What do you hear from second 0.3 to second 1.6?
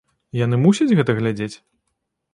Яны мусяць гэта глядзець?